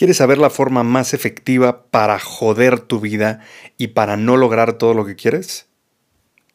[0.00, 3.40] ¿Quieres saber la forma más efectiva para joder tu vida
[3.76, 5.68] y para no lograr todo lo que quieres?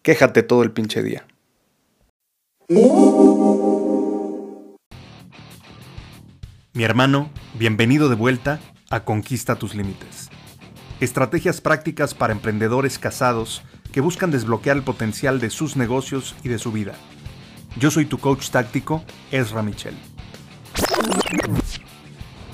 [0.01, 1.27] Quéjate todo el pinche día.
[6.73, 8.59] Mi hermano, bienvenido de vuelta
[8.89, 10.31] a Conquista tus Límites.
[10.99, 16.57] Estrategias prácticas para emprendedores casados que buscan desbloquear el potencial de sus negocios y de
[16.57, 16.95] su vida.
[17.77, 19.93] Yo soy tu coach táctico, Ezra Michel.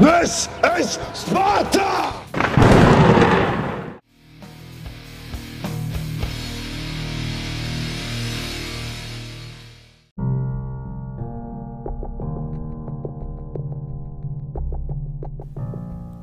[0.00, 0.48] Is
[1.12, 2.12] Sparta!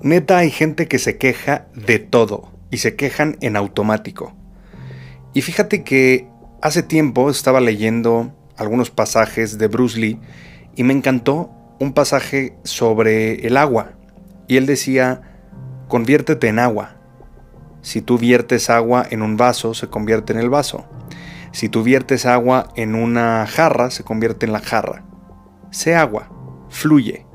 [0.01, 4.33] Neta, hay gente que se queja de todo y se quejan en automático.
[5.33, 6.29] Y fíjate que
[6.61, 10.19] hace tiempo estaba leyendo algunos pasajes de Bruce Lee
[10.77, 13.91] y me encantó un pasaje sobre el agua.
[14.47, 15.21] Y él decía,
[15.87, 16.95] conviértete en agua.
[17.81, 20.85] Si tú viertes agua en un vaso, se convierte en el vaso.
[21.51, 25.03] Si tú viertes agua en una jarra, se convierte en la jarra.
[25.71, 26.29] Sé agua,
[26.69, 27.25] fluye.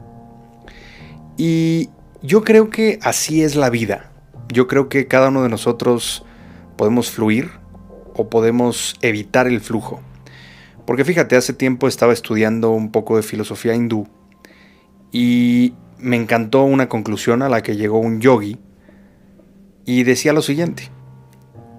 [1.36, 1.90] Y
[2.22, 4.10] yo creo que así es la vida.
[4.48, 6.24] Yo creo que cada uno de nosotros
[6.76, 7.50] podemos fluir
[8.14, 10.00] o podemos evitar el flujo.
[10.86, 14.08] Porque fíjate, hace tiempo estaba estudiando un poco de filosofía hindú
[15.12, 18.58] y me encantó una conclusión a la que llegó un yogi
[19.84, 20.90] y decía lo siguiente.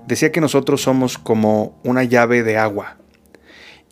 [0.07, 2.97] Decía que nosotros somos como una llave de agua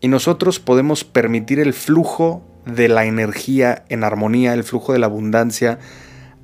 [0.02, 5.08] y nosotros podemos permitir el flujo de la energía en armonía, el flujo de la
[5.08, 5.80] abundancia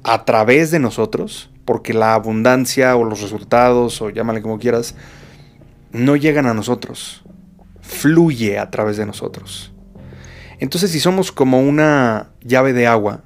[0.03, 4.95] a través de nosotros, porque la abundancia o los resultados o llámale como quieras,
[5.91, 7.23] no llegan a nosotros,
[7.81, 9.74] fluye a través de nosotros.
[10.59, 13.23] Entonces si somos como una llave de agua,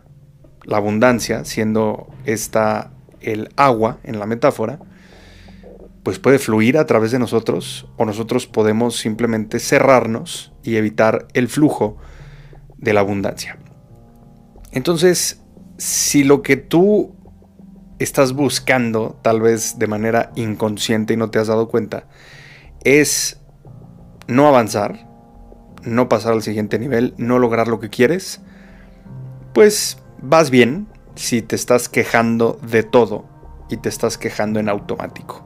[0.63, 2.91] la abundancia siendo esta
[3.21, 4.79] el agua en la metáfora,
[6.03, 11.49] pues puede fluir a través de nosotros o nosotros podemos simplemente cerrarnos y evitar el
[11.49, 11.97] flujo
[12.77, 13.57] de la abundancia.
[14.71, 15.41] Entonces,
[15.77, 17.15] si lo que tú
[17.99, 22.07] estás buscando, tal vez de manera inconsciente y no te has dado cuenta,
[22.83, 23.41] es
[24.27, 25.08] no avanzar,
[25.83, 28.41] no pasar al siguiente nivel, no lograr lo que quieres,
[29.53, 33.25] pues vas bien si te estás quejando de todo
[33.69, 35.45] y te estás quejando en automático.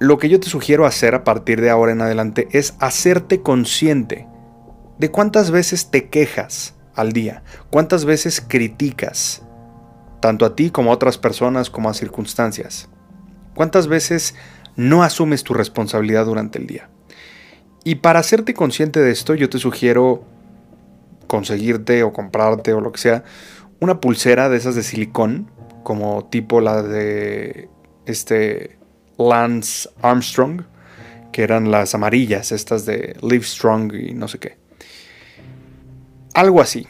[0.00, 4.26] Lo que yo te sugiero hacer a partir de ahora en adelante es hacerte consciente
[4.98, 9.42] de cuántas veces te quejas al día, cuántas veces criticas,
[10.20, 12.88] tanto a ti como a otras personas como a circunstancias.
[13.54, 14.34] ¿Cuántas veces
[14.76, 16.88] no asumes tu responsabilidad durante el día?
[17.84, 20.24] Y para hacerte consciente de esto, yo te sugiero
[21.26, 23.24] conseguirte o comprarte o lo que sea
[23.80, 25.50] una pulsera de esas de silicón,
[25.82, 27.68] como tipo la de
[28.06, 28.78] este
[29.18, 30.62] Lance Armstrong,
[31.32, 34.56] que eran las amarillas, estas de Live Strong y no sé qué.
[36.32, 36.86] Algo así.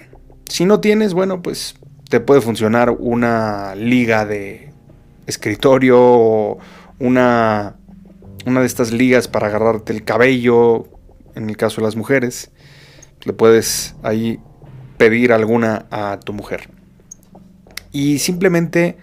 [0.48, 1.74] Si no tienes, bueno, pues
[2.08, 4.72] te puede funcionar una liga de
[5.26, 6.58] escritorio o
[7.00, 7.76] una
[8.46, 10.88] una de estas ligas para agarrarte el cabello,
[11.34, 12.50] en el caso de las mujeres.
[13.22, 14.40] Le puedes ahí
[14.96, 16.68] pedir alguna a tu mujer.
[17.92, 18.96] Y simplemente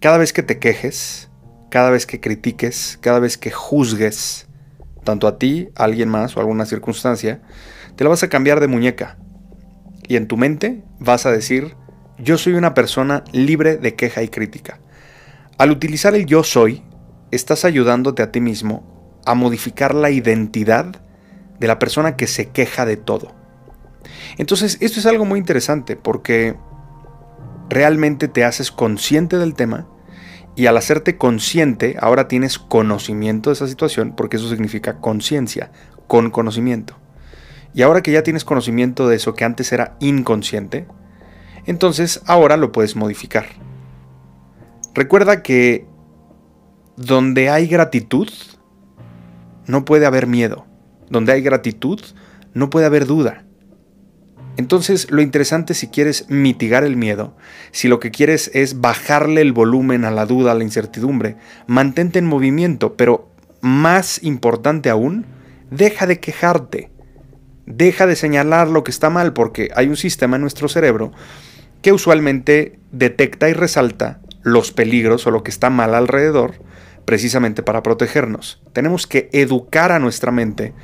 [0.00, 1.30] cada vez que te quejes,
[1.70, 4.46] cada vez que critiques, cada vez que juzgues,
[5.02, 7.40] tanto a ti, a alguien más o a alguna circunstancia,
[7.96, 9.16] te la vas a cambiar de muñeca.
[10.06, 11.74] Y en tu mente vas a decir,
[12.18, 14.78] yo soy una persona libre de queja y crítica.
[15.56, 16.82] Al utilizar el yo soy,
[17.34, 18.82] estás ayudándote a ti mismo
[19.26, 21.00] a modificar la identidad
[21.58, 23.34] de la persona que se queja de todo.
[24.38, 26.56] Entonces, esto es algo muy interesante porque
[27.68, 29.86] realmente te haces consciente del tema
[30.56, 35.72] y al hacerte consciente, ahora tienes conocimiento de esa situación, porque eso significa conciencia,
[36.06, 36.96] con conocimiento.
[37.74, 40.86] Y ahora que ya tienes conocimiento de eso que antes era inconsciente,
[41.66, 43.46] entonces ahora lo puedes modificar.
[44.94, 45.88] Recuerda que
[46.96, 48.28] donde hay gratitud,
[49.66, 50.66] no puede haber miedo.
[51.08, 52.00] Donde hay gratitud,
[52.52, 53.44] no puede haber duda.
[54.56, 57.36] Entonces, lo interesante si quieres mitigar el miedo,
[57.72, 61.36] si lo que quieres es bajarle el volumen a la duda, a la incertidumbre,
[61.66, 63.30] mantente en movimiento, pero
[63.60, 65.26] más importante aún,
[65.70, 66.90] deja de quejarte.
[67.66, 71.12] Deja de señalar lo que está mal porque hay un sistema en nuestro cerebro
[71.82, 76.54] que usualmente detecta y resalta los peligros o lo que está mal alrededor
[77.04, 78.62] precisamente para protegernos.
[78.72, 80.74] Tenemos que educar a nuestra mente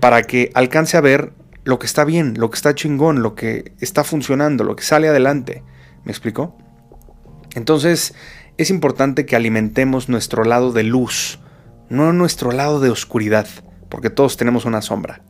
[0.00, 1.32] para que alcance a ver
[1.64, 5.08] lo que está bien, lo que está chingón, lo que está funcionando, lo que sale
[5.08, 5.62] adelante.
[6.04, 6.56] ¿Me explico?
[7.54, 8.14] Entonces
[8.56, 11.40] es importante que alimentemos nuestro lado de luz,
[11.88, 13.48] no nuestro lado de oscuridad,
[13.88, 15.22] porque todos tenemos una sombra.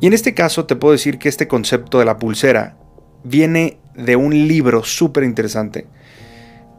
[0.00, 2.76] Y en este caso te puedo decir que este concepto de la pulsera
[3.24, 5.86] viene de un libro súper interesante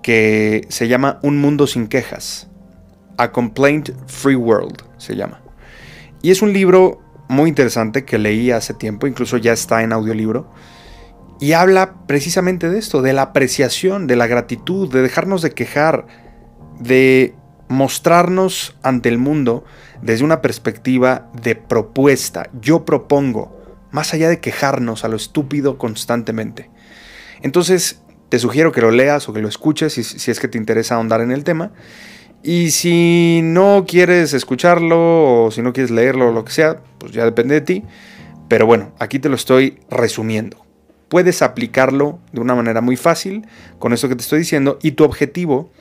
[0.03, 2.47] que se llama Un Mundo sin Quejas.
[3.17, 5.41] A Complaint Free World se llama.
[6.21, 10.51] Y es un libro muy interesante que leí hace tiempo, incluso ya está en audiolibro.
[11.39, 16.05] Y habla precisamente de esto, de la apreciación, de la gratitud, de dejarnos de quejar,
[16.79, 17.35] de
[17.67, 19.63] mostrarnos ante el mundo
[20.01, 22.49] desde una perspectiva de propuesta.
[22.61, 23.59] Yo propongo,
[23.91, 26.69] más allá de quejarnos a lo estúpido constantemente.
[27.41, 28.02] Entonces,
[28.33, 31.21] te sugiero que lo leas o que lo escuches si, es que te interesa ahondar
[31.21, 31.71] en el tema.
[32.41, 37.11] Y si no quieres escucharlo o si no quieres leerlo o lo que sea, pues
[37.11, 37.83] ya depende de ti.
[38.47, 40.65] Pero bueno, aquí te lo estoy resumiendo.
[41.09, 43.45] Puedes aplicarlo de una manera muy fácil
[43.77, 45.71] con eso que te estoy diciendo y tu objetivo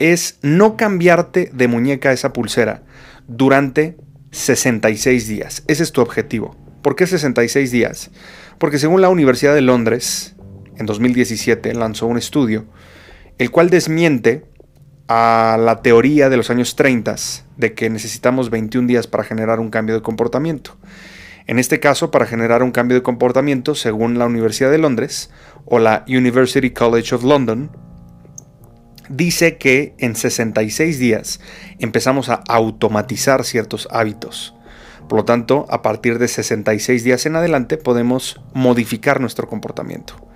[0.00, 2.82] es no cambiarte de muñeca esa pulsera
[3.28, 3.96] durante
[4.32, 5.62] 66 días.
[5.68, 6.56] Ese es tu objetivo.
[6.82, 8.10] ¿Por qué 66 días?
[8.58, 10.34] Porque según la Universidad de Londres,
[10.82, 12.66] en 2017 lanzó un estudio,
[13.38, 14.44] el cual desmiente
[15.06, 17.14] a la teoría de los años 30
[17.56, 20.76] de que necesitamos 21 días para generar un cambio de comportamiento.
[21.46, 25.30] En este caso, para generar un cambio de comportamiento, según la Universidad de Londres
[25.66, 27.70] o la University College of London,
[29.08, 31.40] dice que en 66 días
[31.78, 34.54] empezamos a automatizar ciertos hábitos.
[35.08, 40.32] Por lo tanto, a partir de 66 días en adelante podemos modificar nuestro comportamiento.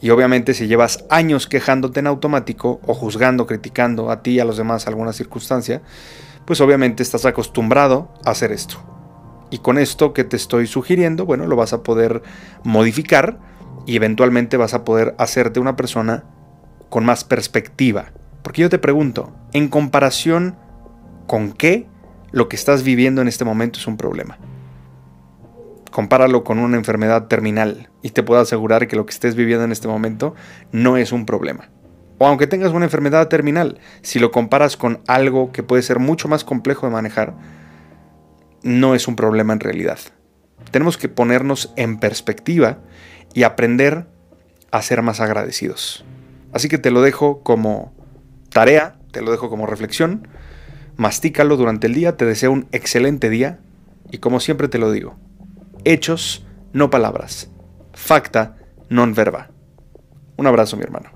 [0.00, 4.44] Y obviamente si llevas años quejándote en automático o juzgando, criticando a ti y a
[4.44, 5.82] los demás alguna circunstancia,
[6.44, 8.78] pues obviamente estás acostumbrado a hacer esto.
[9.50, 12.22] Y con esto que te estoy sugiriendo, bueno, lo vas a poder
[12.64, 13.38] modificar
[13.86, 16.24] y eventualmente vas a poder hacerte una persona
[16.90, 18.12] con más perspectiva.
[18.42, 20.56] Porque yo te pregunto, ¿en comparación
[21.26, 21.86] con qué
[22.30, 24.38] lo que estás viviendo en este momento es un problema?
[25.98, 29.72] Compáralo con una enfermedad terminal y te puedo asegurar que lo que estés viviendo en
[29.72, 30.36] este momento
[30.70, 31.70] no es un problema.
[32.18, 36.28] O aunque tengas una enfermedad terminal, si lo comparas con algo que puede ser mucho
[36.28, 37.34] más complejo de manejar,
[38.62, 39.98] no es un problema en realidad.
[40.70, 42.78] Tenemos que ponernos en perspectiva
[43.34, 44.06] y aprender
[44.70, 46.04] a ser más agradecidos.
[46.52, 47.92] Así que te lo dejo como
[48.50, 50.28] tarea, te lo dejo como reflexión.
[50.96, 53.58] Mastícalo durante el día, te deseo un excelente día
[54.12, 55.16] y como siempre te lo digo,
[55.84, 57.50] hechos, no palabras.
[57.92, 58.56] Facta,
[58.88, 59.50] non verba.
[60.36, 61.10] Un abrazo, mi hermano.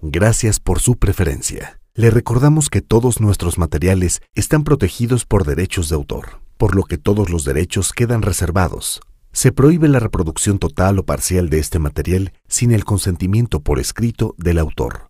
[0.00, 1.80] Gracias por su preferencia.
[1.94, 6.98] Le recordamos que todos nuestros materiales están protegidos por derechos de autor, por lo que
[6.98, 9.00] todos los derechos quedan reservados.
[9.32, 14.34] Se prohíbe la reproducción total o parcial de este material sin el consentimiento por escrito
[14.38, 15.08] del autor.